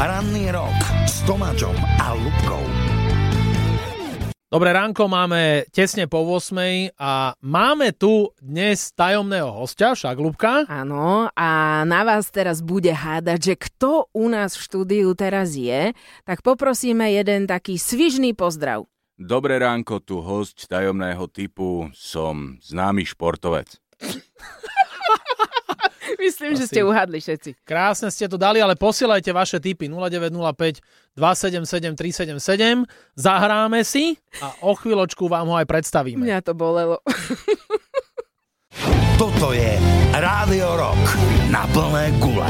[0.00, 2.64] Ranný rok s Tomáčom a Lubkou.
[4.48, 10.64] Dobré ránko, máme tesne po 8 a máme tu dnes tajomného hostia, však Lubka.
[10.72, 11.48] Áno, a
[11.84, 15.92] na vás teraz bude hádať, že kto u nás v štúdiu teraz je,
[16.24, 18.88] tak poprosíme jeden taký svižný pozdrav.
[19.20, 23.76] Dobré ránko, tu host tajomného typu, som známy športovec.
[26.20, 26.76] Myslím, že Asi.
[26.76, 27.64] ste uhadli všetci.
[27.64, 30.84] Krásne ste to dali, ale posielajte vaše tipy 0905
[31.16, 32.84] 277 377.
[33.16, 36.20] Zahráme si a o chvíľočku vám ho aj predstavíme.
[36.20, 37.00] Mňa to bolelo.
[39.20, 39.80] Toto je
[40.16, 41.04] Rádio Rock
[41.48, 42.48] na plné gule.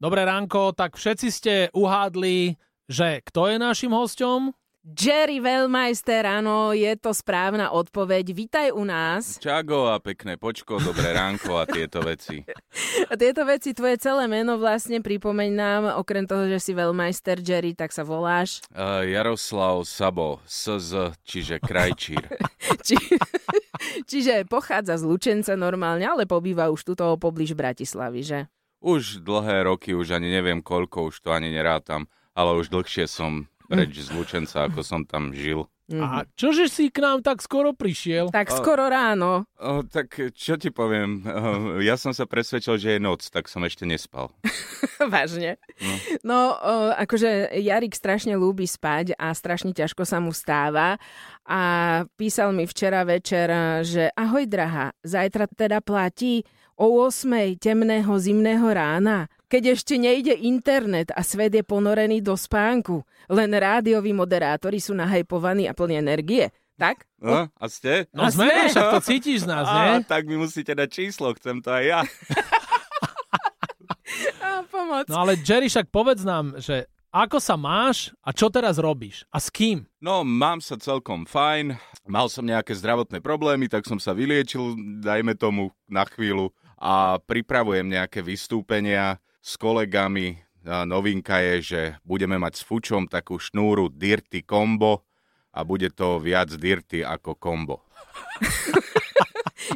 [0.00, 2.58] Dobré ránko, tak všetci ste uhádli,
[2.90, 4.50] že kto je našim hosťom?
[4.82, 8.34] Jerry Wellmeister, áno, je to správna odpoveď.
[8.34, 9.38] Vítaj u nás.
[9.38, 12.42] Čago a pekné počko, dobré ránko a tieto veci.
[13.06, 17.78] A tieto veci, tvoje celé meno vlastne pripomeň nám, okrem toho, že si Wellmeister Jerry,
[17.78, 18.58] tak sa voláš.
[18.74, 22.26] Uh, Jaroslav Sabo, SZ, čiže krajčír.
[22.86, 22.98] Či,
[24.10, 28.40] čiže pochádza z Lučenca normálne, ale pobýva už tu toho poblíž Bratislavy, že?
[28.82, 33.46] Už dlhé roky, už ani neviem koľko, už to ani nerátam, ale už dlhšie som
[33.72, 35.64] preč z Lučenca, ako som tam žil.
[35.92, 38.32] A čože si k nám tak skoro prišiel?
[38.32, 39.44] Tak skoro ráno.
[39.60, 43.60] O, tak čo ti poviem, o, ja som sa presvedčil, že je noc, tak som
[43.66, 44.32] ešte nespal.
[45.12, 45.60] Vážne.
[46.24, 50.96] No, o, akože Jarik strašne ľúbi spať a strašne ťažko sa mu stáva.
[51.44, 51.60] A
[52.16, 53.50] písal mi včera večer,
[53.84, 56.46] že ahoj drahá, zajtra teda platí
[56.78, 57.58] o 8.
[57.60, 63.04] temného zimného rána, keď ešte nejde internet a svet je ponorený do spánku.
[63.28, 66.48] Len rádioví moderátori sú nahajpovaní a plní energie.
[66.80, 67.04] Tak?
[67.20, 68.08] No, a ste?
[68.16, 70.08] No sme, však to cítiš z nás, Á, nie?
[70.08, 72.00] tak mi musíte dať číslo, chcem to aj ja.
[74.40, 75.04] A pomoc.
[75.12, 79.28] No ale Jerry, však povedz nám, že ako sa máš a čo teraz robíš?
[79.28, 79.84] A s kým?
[80.00, 81.76] No, mám sa celkom fajn.
[82.08, 84.72] Mal som nejaké zdravotné problémy, tak som sa vyliečil,
[85.04, 86.56] dajme tomu, na chvíľu.
[86.80, 90.38] A pripravujem nejaké vystúpenia s kolegami.
[90.62, 95.02] A novinka je, že budeme mať s Fučom takú šnúru Dirty Combo
[95.50, 97.82] a bude to viac Dirty ako Combo.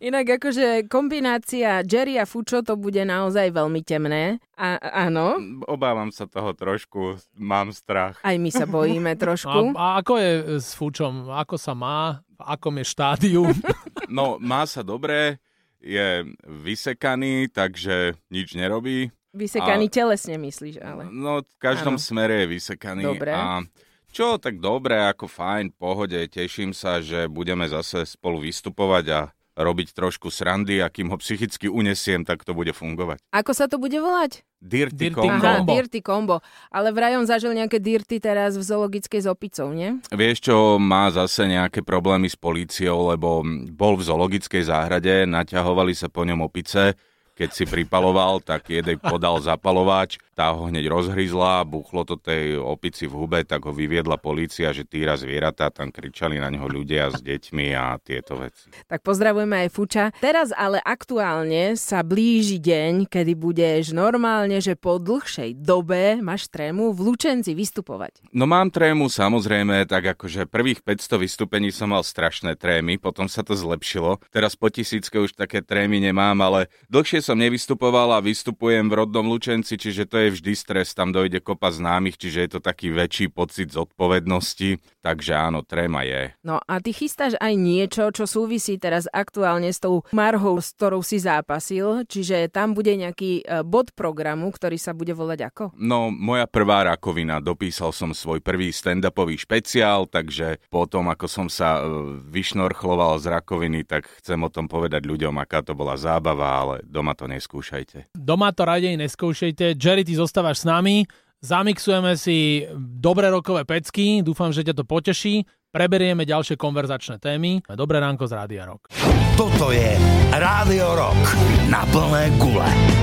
[0.00, 4.36] Inak akože kombinácia Jerry a Fučo to bude naozaj veľmi temné.
[4.56, 4.76] A,
[5.08, 8.20] áno, Obávam sa toho trošku, mám strach.
[8.20, 9.72] aj my sa bojíme A, trošku.
[9.72, 10.30] a ako je
[10.60, 11.28] s Fučom?
[11.30, 12.20] Ako sa má?
[12.34, 13.44] V akom je štádiu?
[14.04, 15.40] No, má sa dobre,
[15.80, 19.08] je vysekaný, takže nič nerobí.
[19.34, 21.10] Vysekaný a- telesne myslíš, ale.
[21.10, 22.02] No, v každom Áno.
[22.02, 23.02] smere je vysekaný.
[23.02, 23.34] Dobre.
[23.34, 23.66] A
[24.14, 29.20] čo, tak dobre, ako fajn, pohode, teším sa, že budeme zase spolu vystupovať a
[29.54, 33.22] robiť trošku srandy a kým ho psychicky unesiem, tak to bude fungovať.
[33.30, 34.42] Ako sa to bude volať?
[34.58, 35.46] Dirty, Dirty Combo.
[35.46, 35.62] Aha.
[35.62, 36.36] Dirty Combo.
[36.74, 39.98] Ale vraj on zažil nejaké dirty teraz v zoologickej s opicou, nie?
[40.10, 46.10] Vieš čo, má zase nejaké problémy s políciou, lebo bol v zoologickej záhrade, naťahovali sa
[46.10, 46.98] po ňom opice,
[47.34, 53.10] keď si pripaloval, tak jedej podal zapalovač, tá ho hneď rozhryzla, buchlo to tej opici
[53.10, 57.22] v hube, tak ho vyviedla polícia, že týra zvieratá, tam kričali na neho ľudia s
[57.22, 58.70] deťmi a tieto veci.
[58.86, 60.04] Tak pozdravujeme aj Fuča.
[60.22, 66.94] Teraz ale aktuálne sa blíži deň, kedy budeš normálne, že po dlhšej dobe máš trému
[66.94, 68.30] v Lučenci vystupovať.
[68.30, 73.42] No mám trému samozrejme, tak akože prvých 500 vystúpení som mal strašné trémy, potom sa
[73.42, 74.22] to zlepšilo.
[74.30, 79.24] Teraz po tisícke už také trémy nemám, ale dlhšie som nevystupoval a vystupujem v rodnom
[79.24, 83.32] Lučenci, čiže to je vždy stres, tam dojde kopa známych, čiže je to taký väčší
[83.32, 86.36] pocit zodpovednosti, takže áno, tréma je.
[86.44, 91.00] No a ty chystáš aj niečo, čo súvisí teraz aktuálne s tou marhou, s ktorou
[91.00, 95.64] si zápasil, čiže tam bude nejaký e, bod programu, ktorý sa bude volať ako?
[95.80, 101.80] No, moja prvá rakovina, dopísal som svoj prvý stand-upový špeciál, takže potom, ako som sa
[101.80, 101.88] e,
[102.28, 107.13] vyšnorchloval z rakoviny, tak chcem o tom povedať ľuďom, aká to bola zábava, ale doma
[107.14, 108.12] to neskúšajte.
[108.12, 109.78] Doma to radej neskúšajte.
[109.78, 111.06] Jerry, ty zostávaš s nami.
[111.44, 114.24] Zamixujeme si dobré rokové pecky.
[114.24, 115.44] Dúfam, že ťa to poteší.
[115.74, 117.58] Preberieme ďalšie konverzačné témy.
[117.74, 118.94] Dobré ránko z Rádia Rock.
[119.34, 119.98] Toto je
[120.30, 121.22] Rádio Rock
[121.66, 122.93] na plné gule.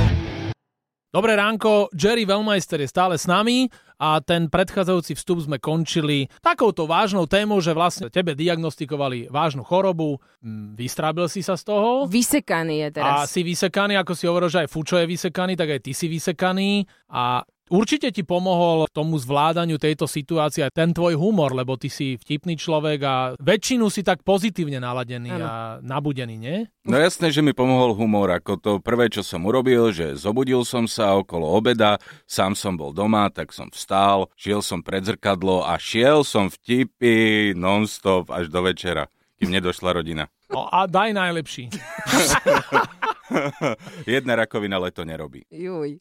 [1.11, 3.67] Dobré ránko, Jerry Wellmeister je stále s nami
[3.99, 10.23] a ten predchádzajúci vstup sme končili takouto vážnou témou, že vlastne tebe diagnostikovali vážnu chorobu,
[10.41, 12.09] Mm, vystrábil si sa z toho?
[12.09, 13.29] Vysekaný je a teraz.
[13.29, 16.81] si vysekaný, ako si hovoril, že aj Fučo je vysekaný, tak aj ty si vysekaný.
[17.13, 21.87] A Určite ti pomohol k tomu zvládaniu tejto situácie aj ten tvoj humor, lebo ty
[21.87, 25.45] si vtipný človek a väčšinu si tak pozitívne naladený ano.
[25.47, 26.67] a nabudený, nie?
[26.83, 28.27] No jasné, že mi pomohol humor.
[28.35, 31.95] Ako to prvé, čo som urobil, že zobudil som sa okolo obeda,
[32.27, 37.55] sám som bol doma, tak som vstál, šiel som pred zrkadlo a šiel som vtipy
[37.55, 39.07] non-stop až do večera,
[39.39, 40.27] kým nedošla rodina.
[40.51, 41.71] No a daj najlepší.
[44.09, 45.47] Jedna rakovina leto nerobí.
[45.51, 45.99] Juj.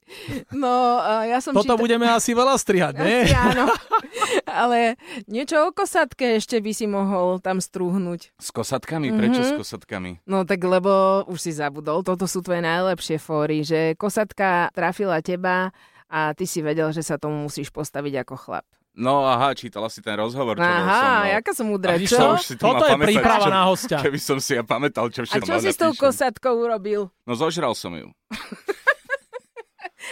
[0.55, 1.83] No, ja som Toto číta...
[1.83, 3.19] budeme asi veľa strihať, nie?
[3.27, 3.67] Asi áno.
[4.47, 4.99] Ale
[5.31, 8.37] niečo o kosatke ešte by si mohol tam strúhnuť.
[8.39, 9.15] S kosatkami?
[9.15, 9.59] Prečo mm-hmm.
[9.59, 10.11] s kosatkami?
[10.27, 15.75] No tak lebo už si zabudol, toto sú tvoje najlepšie fóry, že kosatka trafila teba
[16.11, 18.67] a ty si vedel, že sa tomu musíš postaviť ako chlap.
[19.01, 21.09] No aha, čítala si ten rozhovor, čo Aha, bol som.
[21.09, 21.33] No.
[21.33, 22.21] jaká som múdra, čo?
[22.37, 23.99] Už si Toto je pamätať, príprava čo, na hostia.
[24.05, 27.09] Keby som si ja pamätal, čo všetko A čo si s tou kosatkou urobil?
[27.25, 28.13] No zožral som ju.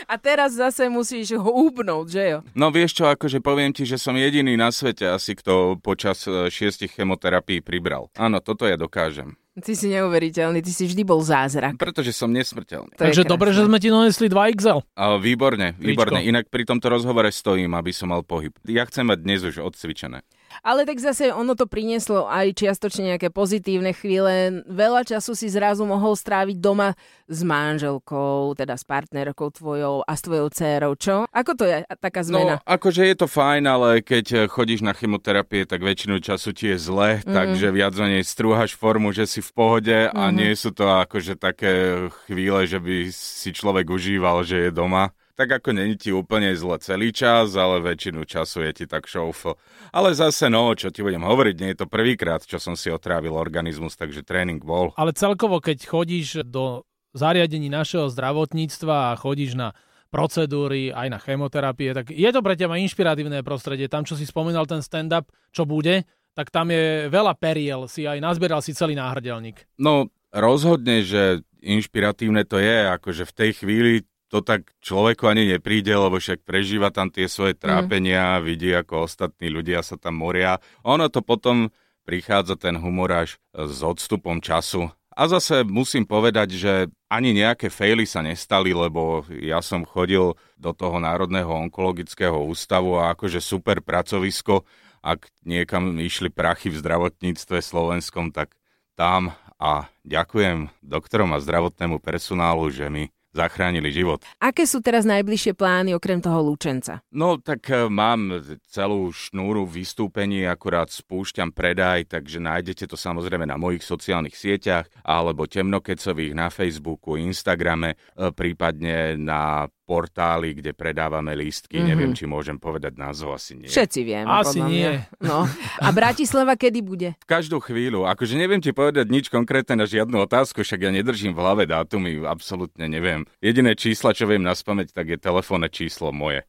[0.06, 2.38] A teraz zase musíš ho úbnúť, že jo?
[2.54, 6.52] No vieš čo, akože poviem ti, že som jediný na svete asi, kto počas e,
[6.52, 8.12] šiestich chemoterapií pribral.
[8.14, 9.34] Áno, toto ja dokážem.
[9.58, 11.74] Ty si neuveriteľný, ty si vždy bol zázrak.
[11.74, 12.94] Pretože som nesmrteľný.
[12.94, 14.86] Takže dobre, že sme ti donesli 2 XL.
[14.94, 16.22] A, výborne, výborne.
[16.22, 18.54] Inak pri tomto rozhovore stojím, aby som mal pohyb.
[18.70, 20.22] Ja chcem mať dnes už odcvičené.
[20.64, 24.64] Ale tak zase ono to prinieslo aj čiastočne nejaké pozitívne chvíle.
[24.66, 26.98] Veľa času si zrazu mohol stráviť doma
[27.28, 31.28] s manželkou, teda s partnerkou tvojou a s tvojou dcérou, čo?
[31.28, 32.58] Ako to je taká zmena?
[32.58, 36.78] No, akože je to fajn, ale keď chodíš na chemoterapie, tak väčšinu času ti je
[36.80, 37.28] zle, mm.
[37.28, 40.36] takže viac menej strúhaš formu, že si v pohode a mm-hmm.
[40.36, 45.62] nie sú to akože také chvíle, že by si človek užíval, že je doma tak
[45.62, 49.55] ako není ti úplne zle celý čas, ale väčšinu času je ti tak šoufl.
[49.94, 53.38] Ale zase no, čo ti budem hovoriť, nie je to prvýkrát, čo som si otrávil
[53.38, 54.90] organizmus, takže tréning bol.
[54.99, 56.82] Ale celkovo, keď chodíš do
[57.14, 59.79] zariadení našeho zdravotníctva a chodíš na
[60.11, 63.87] procedúry, aj na chemoterapie, tak je to pre teba inšpiratívne prostredie.
[63.87, 66.02] Tam, čo si spomínal, ten stand-up, čo bude,
[66.34, 69.70] tak tam je veľa periel, si aj nazbieral si celý náhrdelník.
[69.79, 73.93] No, rozhodne, že inšpiratívne to je, akože v tej chvíli
[74.28, 77.60] to tak človeku ani nepríde, lebo však prežíva tam tie svoje mhm.
[77.60, 78.42] trápenia, mm.
[78.44, 80.60] vidí, ako ostatní ľudia sa tam moria.
[80.84, 81.72] Ono to potom
[82.08, 84.88] prichádza ten humor až s odstupom času.
[85.19, 86.72] A zase musím povedať, že
[87.10, 93.19] ani nejaké faily sa nestali, lebo ja som chodil do toho Národného onkologického ústavu a
[93.19, 94.62] akože super pracovisko,
[95.02, 98.54] ak niekam išli prachy v zdravotníctve slovenskom, tak
[98.94, 104.26] tam a ďakujem doktorom a zdravotnému personálu, že mi zachránili život.
[104.43, 107.06] Aké sú teraz najbližšie plány okrem toho Lučenca?
[107.14, 113.55] No tak e, mám celú šnúru vystúpení, akurát spúšťam predaj, takže nájdete to samozrejme na
[113.55, 121.81] mojich sociálnych sieťach alebo temnokecových na Facebooku, Instagrame, e, prípadne na portály, kde predávame lístky.
[121.81, 121.88] Mm-hmm.
[121.88, 123.73] Neviem, či môžem povedať názov, asi nie.
[123.73, 124.29] Všetci vieme.
[124.29, 125.00] Asi nie.
[125.25, 125.49] No.
[125.81, 127.17] A Bratislava kedy bude?
[127.25, 128.05] V každú chvíľu.
[128.05, 132.20] Akože neviem ti povedať nič konkrétne na žiadnu otázku, však ja nedržím v hlave dátumy,
[132.29, 133.25] absolútne neviem.
[133.40, 136.44] Jediné čísla, čo viem naspamäť, tak je telefónne číslo moje.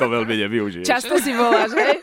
[0.00, 0.86] To veľmi nevyužiješ.
[0.86, 1.98] Často si voláš, hej?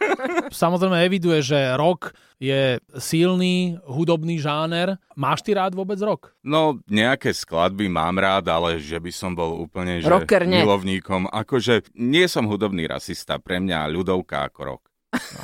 [0.52, 5.00] Samozrejme eviduje, že rock je silný hudobný žáner.
[5.16, 6.36] Máš ty rád vôbec rock?
[6.44, 11.31] No, nejaké skladby mám rád, ale že by som bol úplne že Rocker, milovníkom.
[11.31, 14.84] Akože nie som hudobný rasista, pre mňa ľudovka ako rock.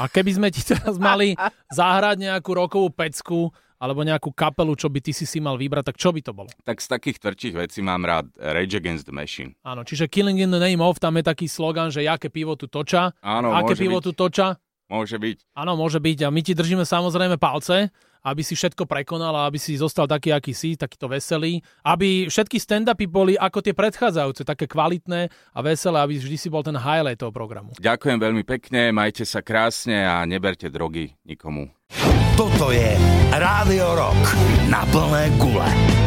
[0.01, 1.37] A keby sme ti teraz mali
[1.69, 5.97] zahrať nejakú rokovú pecku, alebo nejakú kapelu, čo by ty si si mal vybrať, tak
[5.97, 6.51] čo by to bolo?
[6.67, 9.55] Tak z takých tvrdších vecí mám rád Rage Against the Machine.
[9.63, 12.67] Áno, čiže Killing in the Name of, tam je taký slogan, že jaké pivo tu
[12.67, 13.15] toča.
[13.23, 14.05] Áno, aké pivo byť.
[14.05, 14.59] tu toča.
[14.89, 15.53] Môže byť.
[15.53, 16.25] Áno, môže byť.
[16.25, 17.93] A my ti držíme samozrejme palce,
[18.25, 21.61] aby si všetko prekonal a aby si zostal taký, aký si, takýto veselý.
[21.85, 26.65] Aby všetky stand-upy boli ako tie predchádzajúce, také kvalitné a veselé, aby vždy si bol
[26.65, 27.77] ten highlight toho programu.
[27.77, 31.69] Ďakujem veľmi pekne, majte sa krásne a neberte drogy nikomu.
[32.39, 32.95] Toto je
[33.35, 34.31] Rádio Rock
[34.71, 35.98] na plné gule.